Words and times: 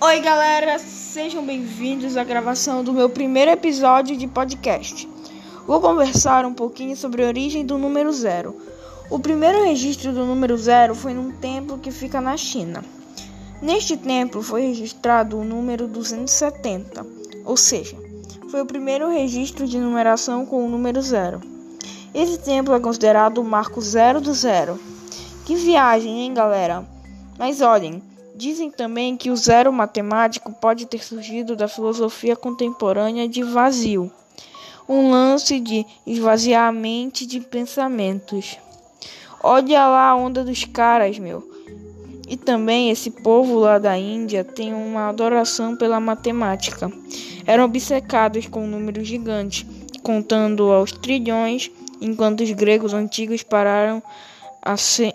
Oi, 0.00 0.20
galera, 0.20 0.78
sejam 0.78 1.44
bem-vindos 1.44 2.16
à 2.16 2.22
gravação 2.22 2.84
do 2.84 2.92
meu 2.92 3.10
primeiro 3.10 3.50
episódio 3.50 4.16
de 4.16 4.28
podcast. 4.28 5.08
Vou 5.66 5.80
conversar 5.80 6.46
um 6.46 6.54
pouquinho 6.54 6.96
sobre 6.96 7.24
a 7.24 7.26
origem 7.26 7.66
do 7.66 7.76
número 7.76 8.12
zero. 8.12 8.54
O 9.10 9.18
primeiro 9.18 9.64
registro 9.64 10.12
do 10.12 10.24
número 10.24 10.56
zero 10.56 10.94
foi 10.94 11.12
num 11.12 11.32
templo 11.32 11.78
que 11.78 11.90
fica 11.90 12.20
na 12.20 12.36
China. 12.36 12.84
Neste 13.60 13.96
templo 13.96 14.40
foi 14.40 14.68
registrado 14.68 15.36
o 15.36 15.44
número 15.44 15.88
270, 15.88 17.04
ou 17.44 17.56
seja, 17.56 17.96
foi 18.52 18.62
o 18.62 18.66
primeiro 18.66 19.10
registro 19.10 19.66
de 19.66 19.78
numeração 19.78 20.46
com 20.46 20.64
o 20.64 20.68
número 20.68 21.02
zero. 21.02 21.40
Esse 22.14 22.38
templo 22.38 22.72
é 22.72 22.78
considerado 22.78 23.38
o 23.38 23.44
marco 23.44 23.80
zero 23.80 24.20
do 24.20 24.32
zero. 24.32 24.78
Que 25.44 25.56
viagem, 25.56 26.20
hein, 26.20 26.34
galera? 26.34 26.86
Mas 27.36 27.60
olhem, 27.60 28.00
Dizem 28.38 28.70
também 28.70 29.16
que 29.16 29.32
o 29.32 29.36
zero 29.36 29.72
matemático 29.72 30.52
pode 30.52 30.86
ter 30.86 31.02
surgido 31.02 31.56
da 31.56 31.66
filosofia 31.66 32.36
contemporânea 32.36 33.28
de 33.28 33.42
vazio, 33.42 34.12
um 34.88 35.10
lance 35.10 35.58
de 35.58 35.84
esvaziar 36.06 36.68
a 36.68 36.72
mente 36.72 37.26
de 37.26 37.40
pensamentos. 37.40 38.56
Olha 39.42 39.84
lá 39.88 40.10
a 40.10 40.14
onda 40.14 40.44
dos 40.44 40.64
caras, 40.64 41.18
meu. 41.18 41.50
E 42.28 42.36
também 42.36 42.90
esse 42.90 43.10
povo 43.10 43.58
lá 43.58 43.76
da 43.76 43.98
Índia 43.98 44.44
tem 44.44 44.72
uma 44.72 45.08
adoração 45.08 45.74
pela 45.74 45.98
matemática. 45.98 46.92
Eram 47.44 47.64
obcecados 47.64 48.46
com 48.46 48.68
números 48.68 49.08
gigantes, 49.08 49.66
contando 50.00 50.70
aos 50.70 50.92
trilhões, 50.92 51.72
enquanto 52.00 52.44
os 52.44 52.52
gregos 52.52 52.94
antigos 52.94 53.42
pararam 53.42 54.00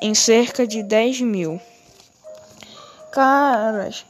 em 0.00 0.14
cerca 0.14 0.66
de 0.66 0.82
10 0.82 1.20
mil 1.20 1.60
caras 3.12 4.04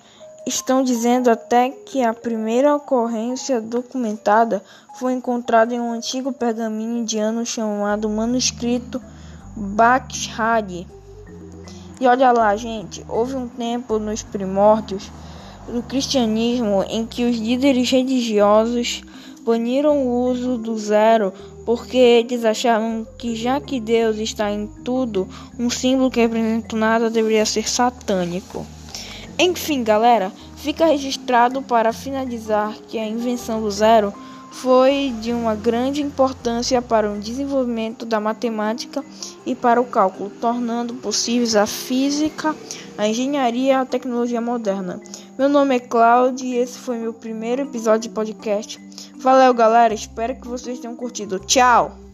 estão 0.46 0.82
dizendo 0.82 1.30
até 1.30 1.70
que 1.70 2.02
a 2.02 2.12
primeira 2.12 2.74
ocorrência 2.74 3.60
documentada 3.60 4.62
foi 4.98 5.12
encontrada 5.12 5.74
em 5.74 5.80
um 5.80 5.92
antigo 5.92 6.32
pergaminho 6.32 6.98
indiano 6.98 7.44
chamado 7.44 8.08
Manuscrito 8.08 9.00
Bakshari. 9.56 10.86
E 12.00 12.06
olha 12.06 12.32
lá, 12.32 12.56
gente, 12.56 13.04
houve 13.08 13.36
um 13.36 13.46
tempo 13.46 13.98
nos 13.98 14.22
primórdios 14.22 15.10
do 15.68 15.82
cristianismo 15.82 16.84
em 16.88 17.06
que 17.06 17.24
os 17.24 17.36
líderes 17.36 17.90
religiosos 17.90 19.02
baniram 19.44 19.98
o 19.98 20.24
uso 20.30 20.56
do 20.56 20.78
zero 20.78 21.32
porque 21.64 21.96
eles 21.96 22.44
achavam 22.44 23.06
que 23.18 23.36
já 23.36 23.60
que 23.60 23.78
Deus 23.78 24.16
está 24.16 24.50
em 24.50 24.66
tudo, 24.66 25.28
um 25.58 25.70
símbolo 25.70 26.10
que 26.10 26.20
representa 26.20 26.76
nada 26.76 27.10
deveria 27.10 27.46
ser 27.46 27.68
satânico. 27.68 28.66
Enfim, 29.42 29.82
galera, 29.82 30.30
fica 30.56 30.84
registrado 30.84 31.62
para 31.62 31.94
finalizar 31.94 32.74
que 32.86 32.98
a 32.98 33.08
invenção 33.08 33.62
do 33.62 33.70
zero 33.70 34.12
foi 34.52 35.14
de 35.18 35.32
uma 35.32 35.54
grande 35.54 36.02
importância 36.02 36.82
para 36.82 37.10
o 37.10 37.18
desenvolvimento 37.18 38.04
da 38.04 38.20
matemática 38.20 39.02
e 39.46 39.54
para 39.54 39.80
o 39.80 39.86
cálculo, 39.86 40.28
tornando 40.28 40.92
possíveis 40.92 41.56
a 41.56 41.64
física, 41.64 42.54
a 42.98 43.08
engenharia 43.08 43.72
e 43.72 43.72
a 43.72 43.86
tecnologia 43.86 44.42
moderna. 44.42 45.00
Meu 45.38 45.48
nome 45.48 45.74
é 45.74 45.80
Cláudio 45.80 46.46
e 46.46 46.58
esse 46.58 46.78
foi 46.78 46.98
meu 46.98 47.14
primeiro 47.14 47.62
episódio 47.62 48.10
de 48.10 48.14
podcast. 48.14 48.78
Valeu, 49.16 49.54
galera. 49.54 49.94
Espero 49.94 50.38
que 50.38 50.46
vocês 50.46 50.80
tenham 50.80 50.94
curtido. 50.94 51.38
Tchau! 51.38 52.09